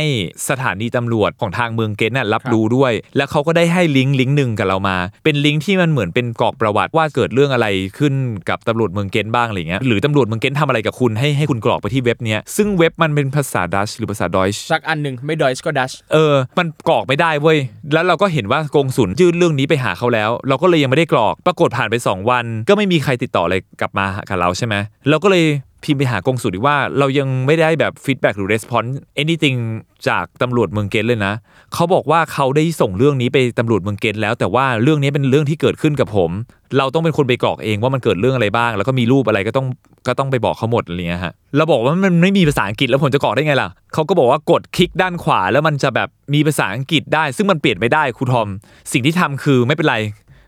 [0.50, 7.67] สถานีตำรวจของทางเมืองเกนน่ะรับรู้ด้วย แล้วเขาก็ได้ให้ลิงก์ลิงก์หนึ่งกับเรามา เป็นลิงก์ที่มันเหมือนเป็นกรอกประวัติว่าเกิดเรื่องอะไร
[7.98, 8.13] ขึ้น
[8.50, 17.57] กับตำรวจเมืองเกนบ้างอะไรเงี้ยหรือตำรวจเมืองเกนทำอะไรกับคุณให้ให้คุณกรอกไปที่เว็บเนี้ยซึ่งเว็บมันเป็นภาษาดัชหรือภาษาดอยช์สักอันหนึ่งไม่ดอยส์ก็ดัชเออ มันกรอกไม่ได้เว้ย
[17.93, 24.75] แล้วเราก็เห็นว่ากงสุลยื่นเรื่องนี้ไปหาเขาแล้ว เราก็เลยยังไม่ได้กรอก ปรากฏผ่านไป 2 วัน ก็ไม่มีใครติดต่ออะไรกลับมากับเราใช่ไหม
[25.09, 25.46] เราก็เลย
[25.83, 29.59] พิมพ์ไปหากงสุลอีกว่าเรายังไม่ได้แบบ feedback หรือ response anything
[30.07, 31.33] จากตำรวจเมืองเกนเลยนะ
[31.74, 36.31] เขาบอกว่าเขาได้ส่งเรื่องนี้ไปตำรวจเมืองเกนแล้ว แต่ว่าเรื่องนี้เป็นเรื่องที่เกิดขึ้นกับผม
[36.77, 39.68] เราต้องเป็นคนไปกรอกเองว่ามันเกิดเรื่องอะไรบ้าง แล้วก็มีรูปอะไรก็ต้อง
[40.07, 48.48] ก็ต้องไปบอกเขาหมดอะไรเงี้ยฮะเราบอกว่ามันไม่มีภาษาอังกฤษแล้วผมจะกรอกได้ไงล่ะเขาก็บอกว่ากดคลิกด้านขวาแล้วมันจะแบบมีภาษาอังกฤษได้ ซึ่งมันเปลี่ยนไม่ได้ครูทอม
[48.92, 49.98] สิ่งที่ทำคือไม่เป็นไร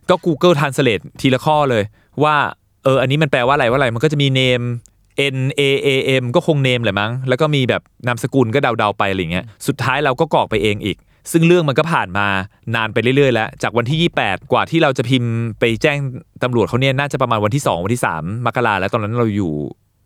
[0.10, 1.84] ก็ Google Translate ทีละข้อเลย
[2.24, 2.36] ว่า
[2.84, 4.66] เอออันนี้มันแปลว่าอะไรว่าอะไรมันก็จะมี name
[5.36, 5.90] N A A
[6.22, 10.98] M ก็คง name แหละมั้ง แล้วก็มีแบบนามสกุลก็เดาๆไปอะไรเงี้ย สุดท้ายเราก็กรอกไปเองอีก
[11.32, 12.28] ซึ่งเรื่องมันก็ผ่านมา
[12.76, 15.98] นานไปเรื่อยๆ แล้ว จากวันที่ 28 กว่าที่เราจะพิมพ์ไปแจ้ง
[16.44, 19.54] ตำรวจเขาเนี่ยน่าจะประมาณวันที่ 2 วันที่ 3 มกราแล้วตอนนั้นเราอยู่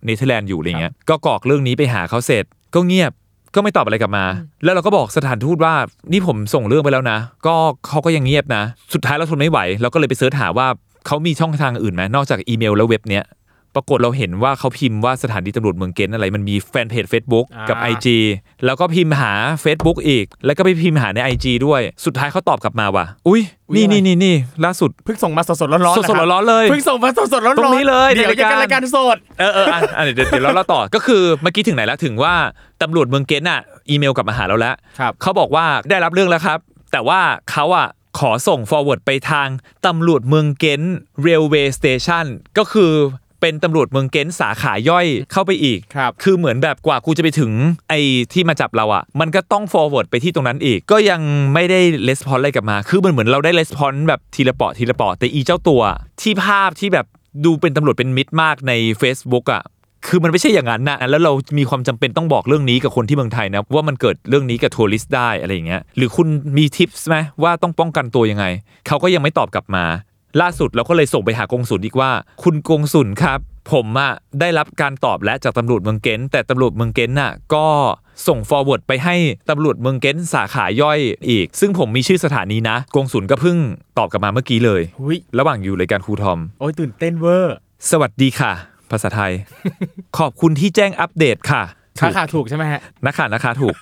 [0.05, 3.11] เนเธอร์แลนด์อยู่อะไรเงี้ย ก็กรอกเรื่องนี้ไปหาเขาเสร็จ ก็เงียบ
[3.55, 4.25] ก็ไม่ตอบอะไรกลับมา
[4.63, 5.73] แล้วเราก็บอกสถานทูตว่า
[6.11, 7.55] นี่ผมส่งเรื่องไปแล้วนะ ก็
[7.87, 8.63] เขาก็ยังเงียบนะ
[8.93, 10.67] สุดท้ายเราทนไม่ไหว เราก็เลยไป search หาว่า
[11.07, 13.23] เขามีช่องทางอื่นไหมนอกจากอีเมลแล้วเว็บเนี้ย
[13.75, 18.07] ปรากฏเราเห็นว่าเขาพิมพ์ว่าสถานีตำรวจเมืองเกนอะไร มันมี fanpage Facebook กับอ่า IG
[18.65, 19.31] แล้วก็พิมพ์หา
[19.63, 23.41] Facebook อีก แล้วก็ไปพิมพ์หาใน IG ด้วยสุดท้ายเขาตอบกลับมาว่า อุ้ย
[23.75, 24.35] นี่นี่นี่นี่
[24.65, 32.33] ล่าสุดเพิ่งส่งมาสดๆร้อนๆสดๆะคบร้อนๆเลยเพิ่งส่งมาสดๆร้อนๆตรงนี้เลยเดี๋ยวในรายจะการกันรายการสดเออเอออะอะเดี๋ยวเดี๋ยวเราเล่าต่อก็คือเมื่อกี้ถึงไหนแล้วถึงว่า
[32.81, 36.59] ตำรวจเมืองเกนน่ะอีเมลกลับมาหาเราแล้วครับเขาบอกว่าได้รับเรื่องแล้วครับ
[36.91, 37.19] แต่ว่า
[37.51, 37.87] เขาอะ
[38.19, 39.47] ขอส่ง forward ไปทาง
[39.85, 40.81] ตำรวจเมืองเกน
[41.25, 42.25] railway station
[42.57, 42.93] ก็คือ
[43.45, 47.51] เป็นตำรวจเมืองเกนสาขาย่อยเข้าไปอีกครับคือเหมือนแบบกว่ากูจะไปถึง
[47.89, 47.99] ไอ้
[48.33, 51.21] ที่มาจับเราอะ มันก็ต้อง forward ไปที่ตรงนั้นอีก ก็ยัง
[51.53, 55.81] ไม่ได้ response อะไรกลับมา คือมันเหมือนเราได้ response แบบทีละเปาะทีละเปาะแต่อีเจ้าตัว
[56.21, 57.05] ที่ภาพที่แบบ
[57.45, 59.63] ดูเป็นตำรวจเป็นมิตรมากใน Facebook อะ
[60.07, 66.27] คือมันไม่ใช่อย่างนั้นนะแล้วเรามีความจำเป็นต้องบอกเรื่องนี้กับคนที่เมืองไทยนะว่ามันเกิดเรื่องนี้กับทัวริสต์ได้อะไรอย่างเงี้ยหรือคุณ
[66.57, 68.45] มีทิปส์ไหมว่าต้องป้องกันตัวยังไง
[68.87, 69.85] เขาก็ยังไม่ตอบกลับมา
[70.41, 72.11] ล่าสุดเราก็เลยส่งไปหากงสุลอีกว่า
[72.43, 73.39] คุณกงสุลครับ
[73.71, 77.67] ผมอะได้รับการตอบและจากตำรวจเมืองเก้นแต่ตำรวจเมืองเก้นน่ะก็
[78.27, 79.15] ส่ง forward ไปให้
[79.49, 83.57] ตำรวจเมืองเก้นสาขาย่อยอีก ซึ่งผมมีชื่อสถานีนะ กงสุลก็เพิ่ง
[83.97, 87.55] ตอบกลับมาเมื่อกี้เลย หุยระหว่างอยู่รายการครูทอม โอ้ยตื่นเต้นเวอร์
[87.91, 88.51] สวัสดีค่ะ
[88.91, 89.33] ภาษาไทย
[90.17, 91.63] ขอบคุณที่แจ้งอัปเดตค่ะ
[91.99, 93.75] ค่าขาถูกใช่ไหมฮะ นะคะนะคะถูก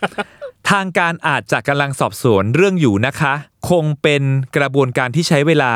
[0.72, 3.34] ทางการอาจจะกำลังสอบสวนเรื่องอยู่นะคะ
[3.70, 4.24] คงเป็น
[4.58, 5.74] กระบวนการที่ใช้เวลา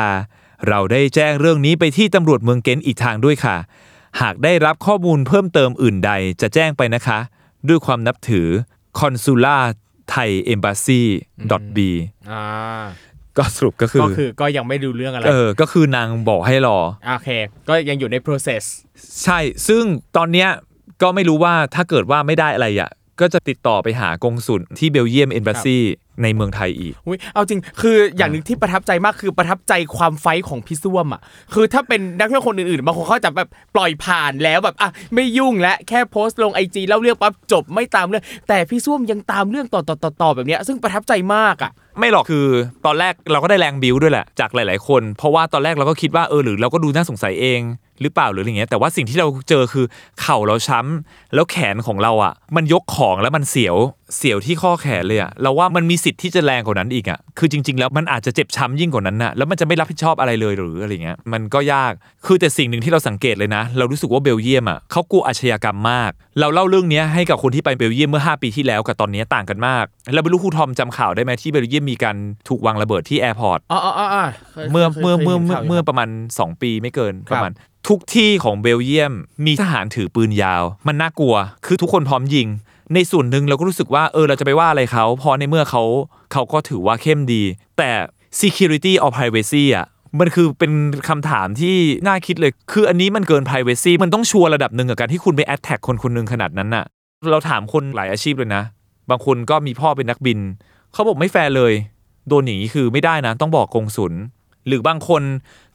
[0.68, 3.56] เราได้แจ้งเรื่องนี้ไปที่ตำรวจเมืองเกนต์อีกทางด้วยค่ะ
[4.20, 7.18] หากได้รับข้อมูลเพิ่มเติมอื่นใดจะแจ้งไปนะคะ
[7.68, 8.46] ด้วยความนับถือ
[9.00, 9.62] consular
[10.12, 11.02] thai embassy
[11.76, 11.78] b
[12.30, 12.42] อ่า
[13.36, 17.30] ก็สรุปก็คือ ก็คือก็ยังไม่ดูเรื่องอะไร เออ ก็คือนางบอกให้รอ โอเค
[17.68, 18.62] ก็ยังอยู่ใน process
[19.24, 19.82] ใช่ ซึ่ง
[20.16, 20.48] ตอนเนี้ย
[21.02, 22.90] ก็ไม่รู้ว่าถ้าเกิดว่าไม่ได้อะไรอะ
[23.20, 25.78] ก็จะติดต่อไปหากงสุลที่เบลเยียมเอ b บ s ซี
[26.22, 31.20] ในเมืองไทยอีกอุ๊ยเอาจริง คืออย่างหนึ่งที่ประทับใจมากคือประทับใจความไฟท์ของพี่ส้วมอะ
[31.54, 42.46] คือถ้าเป็นนักเที่ยวคนอื่นๆบางคนเขาจะแบบปล่อยผ่านแล้วแบบอะไม่ยุ่งและแค่โพสต์ลงไอจีเล่าเรื่องปั๊บจบไม่ตามเรื่อง แต่พี่ส้วมยังตามเรื่องต่อต่อต่อต่อแบบเนี้ยซึ่งประทับใจมากอะ ไม่หรอกคือ
[42.86, 47.60] ตอนแรกเราก็ได้แรงบิวด้วยแหละจากหลาย ๆ คน เพราะว่าตอนแรกเราก็คิดว่าเออหรือเราก็ดูน่าสงสัยเอง
[48.02, 49.86] หรือเปล่าหรืออะไรเงี้ยแต่ว่าสิ่งที่เราเจอคือ
[50.20, 53.76] เข่าเราช้ำแล้วแขนของเราอะ มันยกของแล้วมันเสียว
[54.16, 61.92] เสียวที่ข้อแขนเลยอะเราว่ามันมีสิทธิ์ที่จะแรงกว่านั้นอีกอะคือจริง ๆ แล้วมันอาจจะเจ็บช้ำยิ่งกว่านั้นน่ะแล้วมันจะไม่รับผิดชอบอะไรเลยหรืออะไรเงี้ยมันก็ยาก
[62.26, 72.16] คือแต่สิ่งหนึ่งที่เราสังเกตเลยนะ เรารู้สึกว่าเบลเยียมอะเขากลัวอาชญากรรมมาก เราเล่าเรื่องนี้ให้กับคนที่ไปเบลเยียมเมื่อ 5 ปีที่แล้วกับตอนนี้ต่างกันมากแล้วไม่รู้ครูทอมจำข่าวได้ไหมที่เบลเยียมมีการ
[72.48, 77.52] ถูกวางระเบิดที่แอร์พอร์ตอ๋ออ๋ออ๋อคยเมื่อคยเมื่อคยเมื่อห็นเมื่อข่าวยู่เมื่อครับประมาณ 2 ปีไม่เกินคปรับระมาณ
[77.88, 79.14] ทุกที่ของเบลเยียม
[79.46, 81.34] มีทหารถือปืนยาว มันน่ากลัว
[81.66, 82.48] คือทุกคนพร้อมยิง
[82.94, 85.82] ในส่วนหนึ่งเราก็รู้สึกว่าเออเราจะไปว่าอะไรเขาเพราะในเมื่อเขา
[86.32, 87.42] เขาก็ถือว่าเข้มดี
[87.78, 87.90] แต่
[88.40, 89.86] security or privacy อะ
[90.20, 90.72] มันคือเป็น
[91.08, 96.84] คำถามที่น่าคิดเลย คืออันนี้มันเกิน privacy มันต้องชัวร์ระดับหนึ่งกับการที่คุณไป attack คนคนหนึ่งขนาดนั้นน่ะ
[97.30, 98.62] เราถามคนหลายอาชีพเลยนะ
[99.10, 100.38] บางคนก็มีพ่อเป็นนักบิน
[100.92, 101.72] เขาบอกไม่แฟร์เลย
[102.28, 104.12] โดนอย่างนี้คือไม่ได้นะ ต้องบอกกงสุล
[104.66, 105.22] หรือบางคน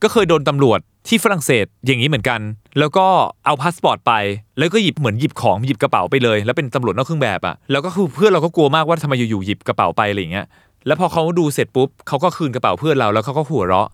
[0.03, 2.39] ก็เคยโดนตำรวจที่ฝรั่งเศสอย่างนี้เหมือนกัน
[2.79, 3.05] แล้วก็
[3.45, 4.13] เอาพาสปอร์ตไป
[4.57, 10.47] แล้วก็หยิบเหมือนหยิบของหยิบกระเป๋าไปเลย แล้วเป็นตำรวจนอกเครื่องแบบอะแล้วก็คือเพื่อนเราก็กลัวมากว่าทำไมอยู่ๆหยิบกระเป๋าไปอะไรอย่างเงี้ย
[10.87, 13.89] แล้วพอเขาดูเสร็จปุ๊บเขาก็คืนกระเป๋าเพื่อนเราแล้วเขาก็หัวเราะ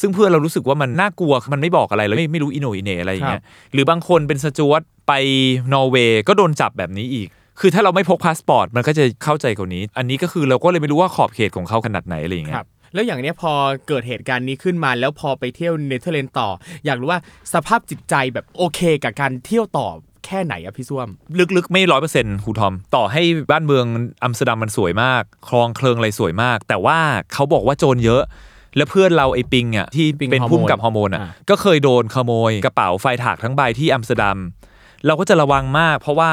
[0.00, 5.12] ซึ่งเพื่อนเรารู้สึกว่ามันน่ากลัวมันไม่บอกอะไรเลยไม่ไม่รู้อิโหนอิเหนอะไรอย่างเงี้ยหรือบางคนเป็นสจวตไป
[5.72, 7.28] นอร์เวย์ก็โดนจับแบบนี้อีก
[7.60, 13.52] คือถ้าเราไม่พกพาสปอร์ตมันก็จะเข้าใจกว่านี้ อันนี้ก็คือเราก็เลยไม่รู้ว่าขอบเขตของเขาขนาดไหนอะไรอย่างเงี้ยครับแล้วอย่างเนี้ยพอ
[13.88, 16.48] เกิดเหตุการณ์นี้ขึ้นมาแล้วพอไปเที่ยวเนเธอร์แลนด์ต่อ
[16.86, 17.20] อยากรู้ว่า
[17.54, 19.88] สภาพจิตใจแบบโอเคกับการเที่ยวต่อ
[20.26, 21.08] แค่ไหนอะพี่ส้วม
[21.56, 23.86] ลึกๆ ไม่ร้อยเปอร์เซ็นต์ครูทอม ต่อให้บ้านเมือง
[24.22, 26.98] อัมสเตอร์ดัมมันสวยมาก คลองเคลิงอะไรสวยมาก แต่ว่า
[27.32, 28.22] เขาบอกว่าโจรเยอะ
[28.76, 34.38] แล้วเพื่อนเราไอ้ปิงอะที่ปิงเป็นฮอร์โมนพุ่มกับฮอร์โมนอะอ่าก็เคยโดนขโมยกระเป๋า Freitag ทั้งใบที่อัมสเตอร์ดัม
[35.06, 36.30] เราก็จะระวังมาก เพราะว่า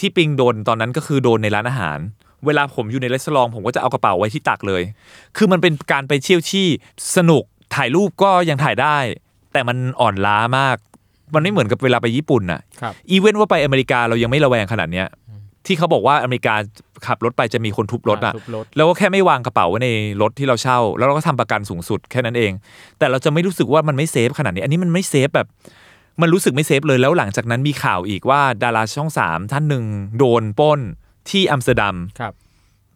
[0.00, 1.98] ที่ปิงโดนตอนนั้นก็คือโดนในร้านอาหาร
[2.46, 4.82] เวลาผมอยู่ใน restaurant ผมก็จะเอากระเป๋าไว้ที่ตักเลย
[5.36, 6.66] คือมันเป็นการไปเที่ยวที่
[7.16, 8.96] สนุกถ่ายรูปก็ยังถ่ายได้
[9.52, 10.76] แต่มันอ่อนล้ามาก
[11.34, 15.06] มันไม่เหมือนกับเวลาไปญี่ปุ่นน่ะครับอีเวนต์ว่าไปอเมริกาเรายังไม่ระแวงขนาดเนี้ย
[15.66, 16.54] ที่เขาบอกว่าอเมริกา
[17.06, 19.88] ขับรถไปจะมีคนทุบรถอะทุบรถแล้วก็แค่ไม่วางกระเป๋าไว้ใน
[20.22, 22.52] รถที่เราเช่า แล้วเราก็ทำประกันสูงสุดแค่นั้นเอง
[22.98, 25.48] แต่เราจะไม่รู้สึกว่ามันไม่ safe ขนาดนี้ อันนี้มันไม่ safe แบบ
[26.20, 29.84] มันรู้สึกไม่ safe เลยแล้วหลังจากนั้นมีข่าวอีกว่าดาราช่องสามท่านหนึ่ง
[30.18, 30.80] โดนปล้น
[31.30, 32.32] ที่อัมสเตอร์ดัมครับ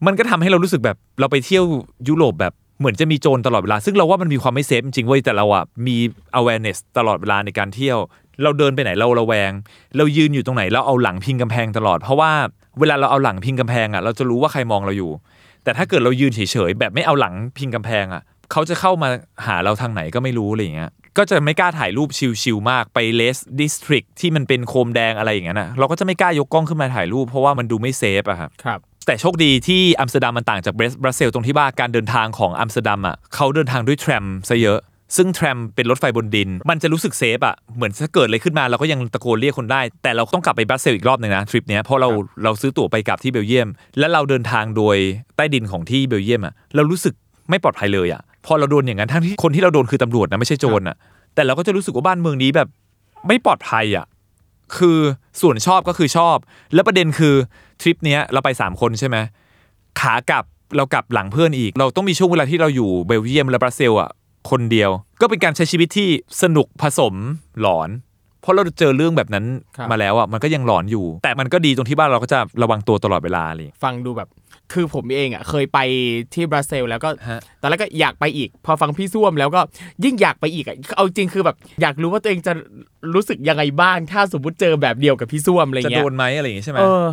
[0.07, 1.65] มันก็ทำให้เรารู้สึกแบบเราไปเที่ยว
[2.09, 5.97] ยุโรปแบบเหมือนจะมีโจรตลอดเวลา ซึ่งเราว่ามันมีความไม่ safe จริงๆเว้ยแต่เราอะมี
[6.39, 7.99] awareness ตลอดเวลาในการเที่ยว
[8.43, 9.51] เราเดินไปไหนเราระแวง
[9.97, 12.33] เรายืนอยู่ตรงไหนเราเอาหลังพิงกำแพงตลอด เพราะว่า
[12.81, 15.11] เวลาเราเอาหลังพิงกำแพงอะเราจะรู้ว่าใครมองเราอยู่
[15.65, 19.09] แต่ถ้าเกิดเรายืนเฉยๆแบบไม่เอาหลังพิงกำแพงอะเขาจะเข้ามา
[19.47, 22.09] หาเราทางไหนก็ไม่รู้อะไรอย่างเงี้ย ก็จะไม่กล้าถ่ายรูป
[22.43, 34.81] chill ๆมากไป Red District ที่มันเป็นโคมแดงอะไรอย่างเงี้ยนะเราก็จะไม่กล้ายกกล้องขึ้นมาถ่ายรูปเพราะว่ามันดูไม่ safe อะครับครับแต่โชคดีที่อัมสเตอร์ดัมมันต่างจากเบรสบรัสเซลตรงที่ว่าการเดินทางของอัมสเตอร์ดัมอะเขาเดินทางด้วย tram ซะเยอะ
[35.17, 42.09] ซึ่งแทรมเป็นรถไฟบนดิน มันจะรู้สึกเซฟอะเหมือนถ้าเกิดอะไรขึ้นมาเราก็ยังตะโกนเรียกคนได้ แต่เราต้องกลับไปบรัสเซลอีกรอบหนึ่งนะทริปเนี้ยเพราะเรา
[42.45, 43.69] เราซื้อตั๋วไปกลับที่เบลเยียม
[43.99, 44.97] และเราเดินทางโดย
[45.37, 47.15] ใต้ดินของที่เบลเยียมอะเรารู้สึก
[47.51, 50.97] ไม่ปลอดภัยเลยอะ พอเราโดนอย่างนั้นทั้งที่คนที่เราโดนคือตำรวจนะไม่ใช่โจรอะ
[51.35, 52.69] แต่เราก็จะรู้สึกว่าบ้านเมืองนี้แบบ
[53.27, 54.07] ไม่ปลอดภัยอะ
[54.77, 54.99] คือ
[55.41, 56.37] ส่วนชอบก็คือชอบ
[56.75, 57.35] แล้วประเด็นคือ
[57.81, 59.17] ทริปเนี้ยเราไป 3 คนใช่ไหม
[60.01, 60.45] ขากลับ
[60.77, 64.11] เรากลับหลังเพื่อนอีก เราต้องมีช่วงเวลาที่เราอยู่เบลเยียมและบรัสเซลอะ
[64.51, 66.09] คนเดียว ก็เป็นการใช้ชีวิตที่
[66.43, 67.15] สนุกผสม
[67.61, 67.89] หลอน
[68.41, 69.45] เพราะเราเจอเรื่องแบบนั้น
[69.77, 74.29] ครับมาแล้วอะมันก็ยังหลอนอยู่ แต่มันก็ดีตรงที่ว่าเราก็จะระวังตัวตลอดเวลาอะไรอย่างเลยฟังดูแบบ
[74.73, 75.79] คือผมเองอะเคยไป
[76.35, 79.61] ที่บราเซลแล้วก็ฮะตอนแรกก็อยากไปอีก พอฟังพี่ส้วมแล้วก็
[80.05, 82.53] ยิ่งอยากไปอีกอะเอาจริงคือแบบอยากรู้ว่าตัวเองจะ
[83.15, 87.05] รู้สึกยังไงบ้าง ถ้าสมมติเจอแบบเดียวกับพี่ส้วมอะไรจะเงี้โดยนไหมอะไรอย่างงี้ใช่ไหมเออ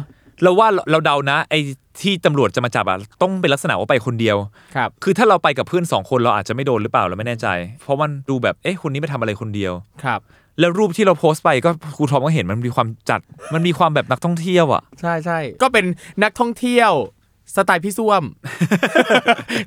[0.43, 1.60] เราว่าเราเดานะ ไอ้
[2.02, 4.38] ที่ตำรวจจะมาจับอะต้องเป็นลักษณะว่าไปคนเดียว
[4.76, 7.48] ครับคือถ้าเราไปกับเพื่อนสองคนเราอาจจะไม่โดนหรือเปล่าเราไม่แน่ใจ
[7.84, 10.20] เพราะมันดูแบบเอ๊ะคนนี้ไปทำอะไรคนเดียวครับ
[10.60, 13.20] แล้วรูปที่เราโพสต์ไปก็ครูทอมก็เห็นมันมีความจัด
[13.54, 15.86] มันมีความแบบนักท่องเที่ยวอะ ใช่ใช่ก็เป็น
[16.24, 16.91] นักท่องเที่ยว
[17.56, 18.24] สไตล์พี่ส้วม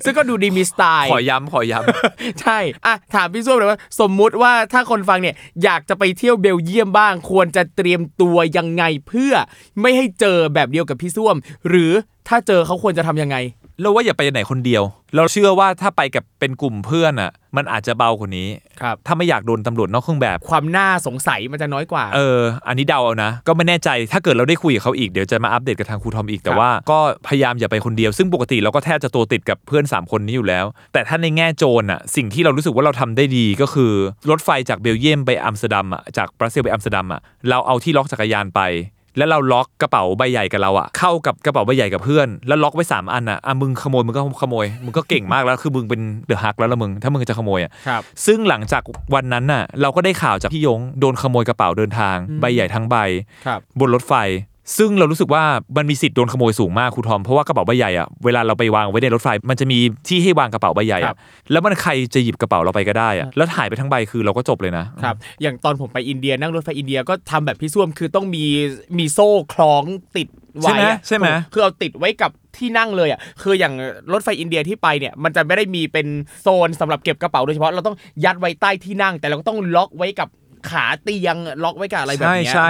[0.03, 9.33] ซึ่งก็ดูดีมีสไตล์ ขอย้ำขอย้ำ ใช่อะถามพี่ส้วมเลยว่า สมมุติว่าถ้าคนฟังเนี่ยอยากจะไปเที่ยวเบลเยียมบ้าง ควรจะเตรียมตัวยังไงเพื่อ
[9.81, 11.35] ไม่ให้เจอแบบเดียวกับพี่ส้วม
[11.69, 11.91] หรือ
[12.27, 13.37] ถ้าเจอเขาควรจะทำยังไง
[13.81, 14.83] เราว่าอย่าไปไหนคนเดียว
[15.15, 18.49] เราเชื่อว่าถ้าไปกับเป็นกลุ่มเพื่อนอะ มันอาจจะเบากว่านี้
[18.81, 33.93] ครับถ้าไม่อยากโดนตำรวจนอกเครื่องแบบ ความน่าสงสัยมันจะน้อยกว่า เออ อันนี้เดาเอานะ ก็ไม่แน่ใจ ถ้าเกิดเราได้คุยกับเขาอีก เดี๋ยวจะมาอัปเดตกับทางครูทอมอีก แต่ครับว่าก็พยายามอย่าไปคนเดียว ซึ่งปกติเราก็แทบจะตัวติดกับเพื่อน 3 คนนี้อยู่แล้ว แต่ถ้าในแง่โจรอะ สิ่งที่เรารู้สึกว่าเราทำได้ดีก็คือ
[34.29, 38.61] รถไฟจากเบลเยียมไปอัมสเตอร์ดัมอะ จากบรัสเซลไปอัมสเตอร์ดัมอะ เราเอาที่ล็อกจักรยานไป
[39.17, 48.83] แล้วเราล็อกกระเป๋าใบใหญ่กับเราอะเข้ากับกระเป๋าใบใหญ่กับเพื่อน แล้วล็อกไว้สามอันอะอะมึงขโมยมึงก็ขโมยมึงก็เก่งมากแล้วคือมึงเป็น The Hulk แล้วละมึงถ้ามึงจะขโมยอะครับซึ่งหลังจาก
[49.15, 52.95] วันนั้นน่ะเราก็ได้ข่าวจากพี่ยงโดนขโมยกระเป๋าเดินทางใบใหญ่ทั้งใบ
[53.45, 54.13] ครับบนรถไฟ
[54.77, 55.43] ซึ่งเรารู้สึกว่า
[55.77, 61.17] มันมีสิทธิ์โดนขโมยสูงมากครูทอมเพราะว่ากระเป๋าใบใหญ่อะเวลาเราไปวางไว้ในรถไฟ มันจะมีที่ให้วางกระเป๋าใบใหญ่อะครับ
[61.51, 68.45] แล้วมันใครจะหยิบกระเป๋าเราไปก็ได้อะแล้วหายไปทั้งใบคือเราก็จบเลยนะ ครับอย่างตอนผมไปอินเดียนั่งรถไฟอินเดียก็ทำแบบพี่ส้วมคือต้องมี
[68.97, 69.83] มีโซ่คล้อง
[70.17, 70.27] ติด
[70.59, 73.73] ไว้ใช่ไหมอะใช่ไหมคือเอาติดไว้กับที่นั่งเลยอะคืออย่าง
[74.13, 76.07] รถไฟอินเดียที่ไปเนี่ยมันจะไม่ได้มีเป็น
[76.41, 80.29] โซนสำหรับเก็บกระเป๋าโดยเฉพาะเราต้องยัดไว้ใต้ที่นั่ง แต่เราก็ต้องล็อกไว้กับ
[80.69, 82.69] ขาเตียงล็อกไว้กับอะไรแบบใช่เนี้ย ใช่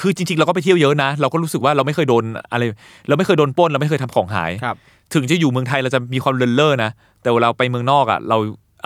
[0.00, 2.62] คือจริงๆ เราก็ไปเที่ยวเยอะนะ เราก็รู้สึกว่าเราไม่เคยโดนอะไร
[3.08, 4.76] เราไม่เคยโดนปล้นเราไม่เคยทำของหายครับ
[5.14, 6.90] ถึงจะอยู่เมืองไทยเราจะมีความเลินเล่อนะ
[7.22, 8.36] แต่เวลาไปเมืองนอกอะเรา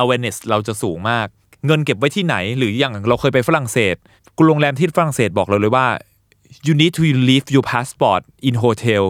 [0.02, 1.26] awareness เราจะสูงมาก
[1.66, 3.96] เงินเก็บไว้ที่ไหน หรืออย่างเราเคยไปฝรั่งเศส
[4.36, 5.86] กูโรงแรมที่ฝรั่งเศสบอกเราเลยว่า
[6.66, 9.04] you need to leave your passport in hotel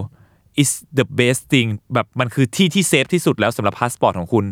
[0.62, 4.44] is the best thing แบบมันคือที่ที่ safe ที่สุดแล้วสำหรับพาสปอร์ตของคุณ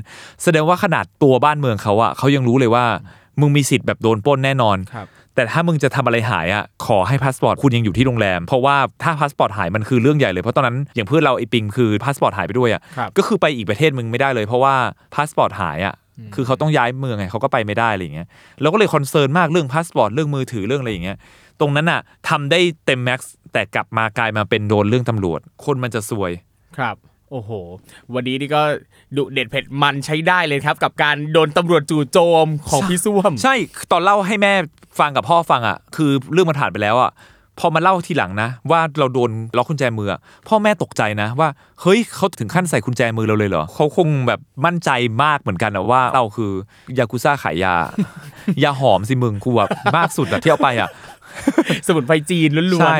[0.42, 2.84] แสดงว่าขนาดตัวบ้านเมืองเขาอะเขายังรู้เลยว่า
[3.40, 5.06] มึงมีสิทธิ์แบบโดนปล้นแน่นอนครับ
[5.40, 14.74] แต่ถ้ามึงจะทำอะไรหายอะขอให้พาสปอร์ตคุณยังอยู่ที่โรงแรม เพราะว่าถ้าพาสปอร์ตหายมันคือเรื่องใหญ่เลยเพราะตอนนั้นอย่างเพื่อนเราไอ้ปิงคือพาสปอร์ตหายไปด้วยอะครับก็คือไปอีกประเทศมึงไม่ได้เลย เพราะว่า
[15.14, 15.94] พาสปอร์ตหายอะ
[16.34, 18.28] คือเขาต้องย้ายเมืองไงเขาก็ไปไม่ได้อะไรอย่างเงี้ย
[18.62, 21.16] เราก็เลย concern มากเรื่องพาสปอร์ตเรื่องมือถือเรื่องอะไรอย่างเงี้ย
[21.60, 26.32] ตรงนั้นอะทำได้เต็ม max แต่กลับมากลายมาเป็นโดนเรื่องตำรวจ คนมันจะซวย
[26.78, 26.96] ครับ
[27.30, 27.50] โอ้โห
[28.14, 28.62] วันนี้นี่ก็
[29.16, 33.54] ดุเด็ดเผ็ดมันใช้ได้เลยครับ กับการโดนตำรวจจู่โจมของพี่ส้วม ใช่
[33.92, 34.52] ตอนเล่าให้แม่
[34.98, 37.12] ฟังกับพ่อฟังอะ คือเรื่องมันผ่านไปแล้วอะ
[37.58, 41.48] พอมาเล่าทีหลังนะ ว่าเราโดนล็อกกุญแจมืออะพ่อแม่ตกใจนะ ว่า
[41.80, 44.90] เฮ้ยเขาถึงขั้นใส่กุญแจมือเราเลยเหรอเขาคงแบบมั่นใจ
[45.24, 46.52] มากเหมือนกันอะว่าเราคือ
[46.98, 47.74] ยากุซ่าขายยา
[48.62, 50.88] ยาหอมสิมึงกูแบบมากสุดอะที่เอาไปอะ
[51.86, 52.98] สมุนไพรจีนล้วนๆใช่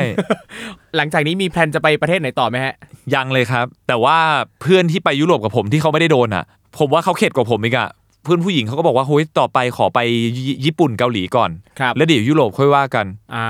[0.97, 2.73] หลังจากนี้มีแพลนจะไปประเทศไหนต่อไหมฮะ
[3.13, 4.17] ยังเลยครับ แต่ว่า
[4.61, 6.43] เพื่อนที่ไปยุโรปกับผมที่เขาไม่ได้โดนอะ
[6.79, 7.89] ผมว่าเขาเข็ดกว่าผมอีกอะ
[8.23, 9.99] เพื่อนผู้หญิงเขาก็บอกว่าเฮ้ยต่อไปขอไป
[10.37, 13.45] ญี่ญี่ปุ่นเกาหลีก่อนครับแล้วเดี๋ยวยุโรปค่อยว่ากันอ่า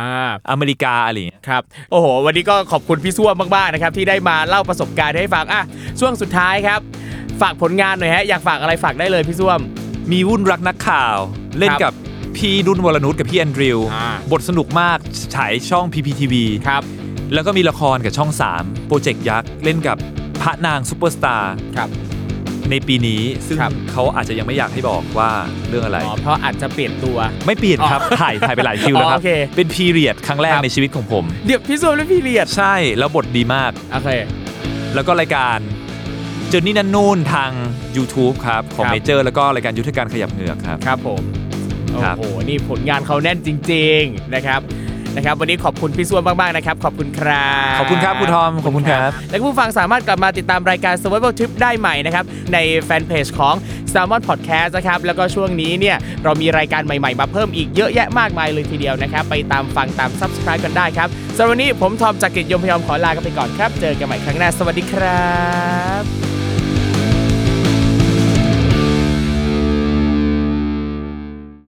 [0.52, 5.64] อเมริกาอะไรอย่างเงี้ยครับโอ้โห วันนี้ก็ขอบคุณพี่ส้วมมากๆนะครับที่ได้มาเล่าประสบการณ์ให้ฟังอะ
[6.00, 6.80] ช่วงสุดท้ายครับ
[7.42, 9.60] ฝากผลงานหน่อยฮะอยากฝากอะไรฝากได้เลยพี่ส้วม
[10.12, 11.16] มีวุ่นรักนักข่าว
[11.60, 11.94] เล่นครับกับ
[12.38, 14.98] พี่นุ่นวรนุชกับพี่แอนดริว อ่า บทสนุกมาก
[15.36, 16.34] ฉายช่อง PPTV
[16.68, 16.84] ครับ
[17.34, 19.98] แล้วก็มีละครกับช่อง 3 โปรเจกต์ยักษ์ เล่นกับ
[20.42, 21.90] พระนางซูเปอร์สตาร์ครับ
[22.70, 25.30] ในปีนี้ ซึ่งครับ เขาอาจจะยังไม่อยากให้บอกว่า
[25.70, 34.10] เรื่องอะไร อ๋อเพราะอาจจะเปลี่ยนตัว ไม่เปลี่ยนครับ ถ่ายถ่ายไปหลายคิวแล้วครัอ๋อโอเคเป็นพีเรียดครั้งแรกครับ ในชีวิตของผม เดี๋ยวพี่ส้วมและพี่เรียดใช่ แล้วบทดีมาก โอเค
[34.96, 35.58] แล้วก็รายการ
[36.50, 37.52] เจอนี่นันนู่นทาง
[37.98, 41.22] YouTube ครับ ของครับ เมเจอร์ แล้วก็รายการยุทธการขยับเหงือกครับ ครับผม
[41.92, 44.62] โอ้ครับ โห นี่ผลงานเขาแน่นจริง ๆ นะครับ
[45.16, 53.56] นะครับ วันนี้ขอบคุณพี่ส้วมมาก ๆ นะครับ ขอบคุณครับ ขอบคุณครับคุณทอมขอบคุณครับ และคุณผู้ฟังสามารถกลับมาติดตามรายการ Survival Trip ได้ใหม่นะครับ ในแฟนเพจของ
[53.94, 65.32] Salmon Podcast นะครับ แล้วก็ช่วงนี้เนี่ย เรามีรายการใหม่ ๆ มาเพิ่มอีกเยอะแยะมากมายเลยทีเดียวนะครับ ไปตามฟังตาม Subscribe กันได้ครับสำหรับวันนี้ผมทอมจากกิจยมพยอมขอลากันไปก่อนครับ เจอกันใหม่ครั้งหน้า สวัสดีครั
[66.04, 66.31] บ